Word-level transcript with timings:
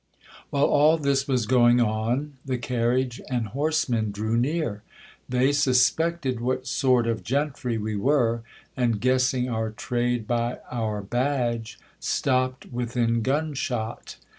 While 0.49 0.65
all 0.65 0.97
this 0.97 1.27
was 1.27 1.45
going 1.45 1.79
on, 1.79 2.33
the 2.43 2.57
carriage 2.57 3.21
and 3.29 3.49
horsemen 3.49 4.09
drew 4.09 4.35
near. 4.35 4.81
They 5.29 5.51
suspected 5.51 6.39
what 6.39 6.65
sort 6.65 7.05
of 7.05 7.21
gentry 7.23 7.77
we 7.77 7.95
were; 7.95 8.41
and 8.75 8.99
guessing 8.99 9.47
our 9.47 9.69
trade 9.69 10.25
by 10.25 10.57
our 10.71 11.03
badge, 11.03 11.77
stopped 11.99 12.65
within 12.71 13.21
gun 13.21 13.53
shot. 13.53 14.15